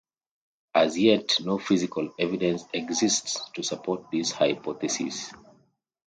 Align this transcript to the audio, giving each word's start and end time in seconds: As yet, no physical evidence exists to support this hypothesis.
As 0.73 0.97
yet, 0.97 1.39
no 1.41 1.59
physical 1.59 2.11
evidence 2.17 2.63
exists 2.73 3.47
to 3.51 3.61
support 3.61 4.09
this 4.11 4.31
hypothesis. 4.31 5.31